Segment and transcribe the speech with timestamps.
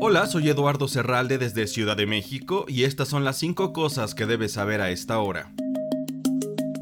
[0.00, 4.26] Hola, soy Eduardo Serralde desde Ciudad de México y estas son las 5 cosas que
[4.26, 5.50] debes saber a esta hora.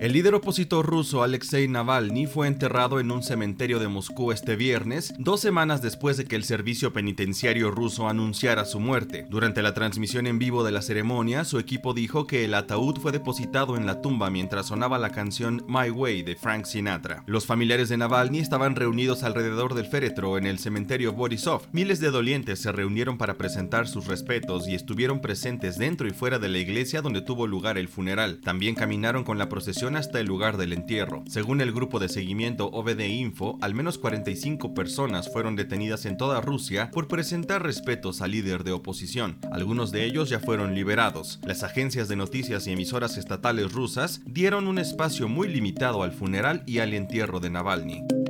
[0.07, 5.13] El líder opositor ruso Alexei Navalny fue enterrado en un cementerio de Moscú este viernes,
[5.19, 9.27] dos semanas después de que el servicio penitenciario ruso anunciara su muerte.
[9.29, 13.11] Durante la transmisión en vivo de la ceremonia, su equipo dijo que el ataúd fue
[13.11, 17.25] depositado en la tumba mientras sonaba la canción My Way de Frank Sinatra.
[17.27, 21.63] Los familiares de Navalny estaban reunidos alrededor del féretro en el cementerio Borisov.
[21.73, 26.39] Miles de dolientes se reunieron para presentar sus respetos y estuvieron presentes dentro y fuera
[26.39, 28.39] de la iglesia donde tuvo lugar el funeral.
[28.45, 31.25] También caminaron con la procesión hasta el lugar del entierro.
[31.27, 36.41] Según el grupo de seguimiento OVD Info, al menos 45 personas fueron detenidas en toda
[36.41, 39.39] Rusia por presentar respetos al líder de oposición.
[39.53, 41.41] Algunos de ellos ya fueron liberados.
[41.45, 46.63] Las agencias de noticias y emisoras estatales rusas dieron un espacio muy limitado al funeral
[46.67, 48.26] y al entierro de Navalny.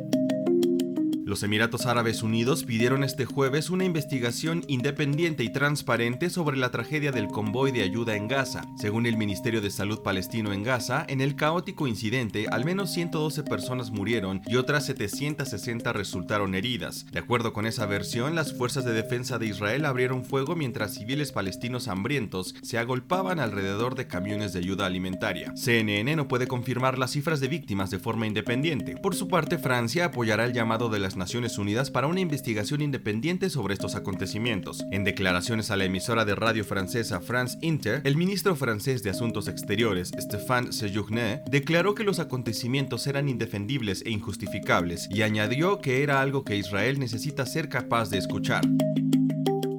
[1.26, 7.10] Los Emiratos Árabes Unidos pidieron este jueves una investigación independiente y transparente sobre la tragedia
[7.10, 8.62] del convoy de ayuda en Gaza.
[8.78, 13.42] Según el Ministerio de Salud palestino en Gaza, en el caótico incidente, al menos 112
[13.42, 17.06] personas murieron y otras 760 resultaron heridas.
[17.10, 21.32] De acuerdo con esa versión, las fuerzas de defensa de Israel abrieron fuego mientras civiles
[21.32, 25.52] palestinos hambrientos se agolpaban alrededor de camiones de ayuda alimentaria.
[25.56, 28.96] CNN no puede confirmar las cifras de víctimas de forma independiente.
[28.96, 33.50] Por su parte, Francia apoyará el llamado de las Naciones Unidas para una investigación independiente
[33.50, 34.84] sobre estos acontecimientos.
[34.92, 39.48] En declaraciones a la emisora de radio francesa France Inter, el ministro francés de Asuntos
[39.48, 46.20] Exteriores, Stéphane Sejourné, declaró que los acontecimientos eran indefendibles e injustificables y añadió que era
[46.20, 48.62] algo que Israel necesita ser capaz de escuchar.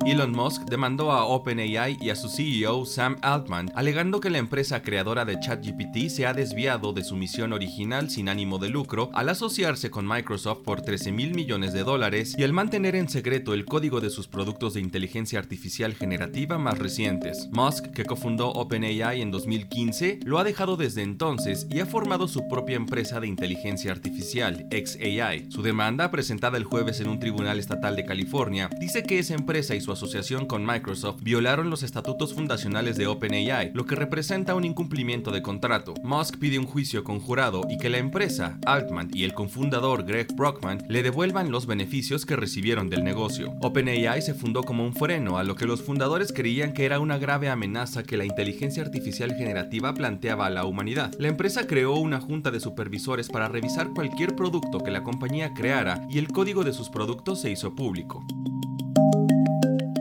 [0.07, 4.81] Elon Musk demandó a OpenAI y a su CEO Sam Altman, alegando que la empresa
[4.81, 9.27] creadora de ChatGPT se ha desviado de su misión original sin ánimo de lucro al
[9.27, 13.65] asociarse con Microsoft por 13 mil millones de dólares y al mantener en secreto el
[13.65, 17.49] código de sus productos de inteligencia artificial generativa más recientes.
[17.51, 22.47] Musk, que cofundó OpenAI en 2015, lo ha dejado desde entonces y ha formado su
[22.47, 25.51] propia empresa de inteligencia artificial, XAI.
[25.51, 29.75] Su demanda, presentada el jueves en un tribunal estatal de California, dice que esa empresa
[29.75, 34.63] y su asociación con Microsoft violaron los estatutos fundacionales de OpenAI, lo que representa un
[34.63, 35.95] incumplimiento de contrato.
[36.03, 40.83] Musk pide un juicio conjurado y que la empresa, Altman y el cofundador Greg Brockman
[40.87, 43.53] le devuelvan los beneficios que recibieron del negocio.
[43.61, 47.17] OpenAI se fundó como un freno a lo que los fundadores creían que era una
[47.17, 51.11] grave amenaza que la inteligencia artificial generativa planteaba a la humanidad.
[51.17, 56.05] La empresa creó una junta de supervisores para revisar cualquier producto que la compañía creara
[56.07, 58.23] y el código de sus productos se hizo público.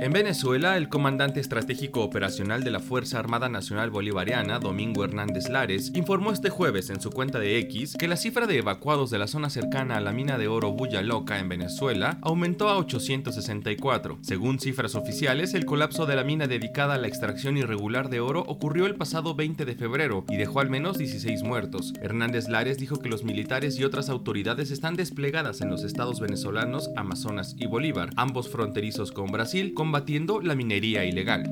[0.07, 5.91] En Venezuela, el comandante estratégico operacional de la Fuerza Armada Nacional Bolivariana, Domingo Hernández Lares,
[5.97, 9.27] informó este jueves en su cuenta de X que la cifra de evacuados de la
[9.27, 14.19] zona cercana a la mina de oro Bulla Loca en Venezuela aumentó a 864.
[14.23, 18.45] Según cifras oficiales, el colapso de la mina dedicada a la extracción irregular de oro
[18.47, 21.95] ocurrió el pasado 20 de febrero y dejó al menos 16 muertos.
[22.01, 26.91] Hernández Lares dijo que los militares y otras autoridades están desplegadas en los estados venezolanos
[26.95, 31.43] Amazonas y Bolívar, ambos fronterizos con Brasil, combatiendo la minería ilegal.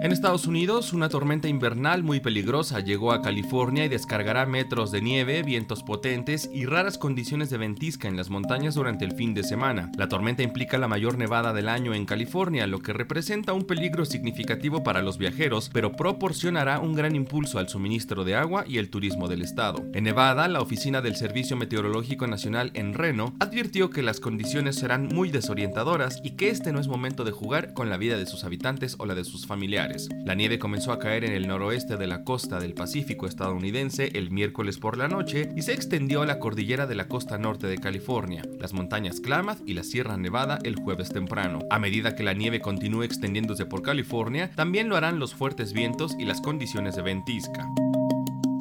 [0.00, 5.02] En Estados Unidos, una tormenta invernal muy peligrosa llegó a California y descargará metros de
[5.02, 9.42] nieve, vientos potentes y raras condiciones de ventisca en las montañas durante el fin de
[9.42, 9.90] semana.
[9.98, 14.04] La tormenta implica la mayor nevada del año en California, lo que representa un peligro
[14.04, 18.90] significativo para los viajeros, pero proporcionará un gran impulso al suministro de agua y el
[18.90, 19.84] turismo del estado.
[19.94, 25.08] En Nevada, la oficina del Servicio Meteorológico Nacional en Reno advirtió que las condiciones serán
[25.08, 28.44] muy desorientadoras y que este no es momento de jugar con la vida de sus
[28.44, 29.87] habitantes o la de sus familiares.
[30.24, 34.30] La nieve comenzó a caer en el noroeste de la costa del Pacífico estadounidense el
[34.30, 37.78] miércoles por la noche y se extendió a la cordillera de la costa norte de
[37.78, 41.60] California, las montañas Klamath y la Sierra Nevada el jueves temprano.
[41.70, 46.14] A medida que la nieve continúe extendiéndose por California, también lo harán los fuertes vientos
[46.18, 47.66] y las condiciones de ventisca.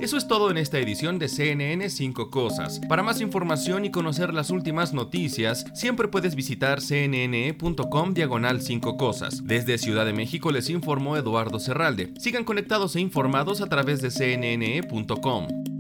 [0.07, 2.79] Eso es todo en esta edición de CNN 5 Cosas.
[2.87, 9.45] Para más información y conocer las últimas noticias, siempre puedes visitar cnne.com diagonal 5 Cosas.
[9.45, 12.13] Desde Ciudad de México les informó Eduardo Serralde.
[12.19, 15.76] Sigan conectados e informados a través de cnne.com.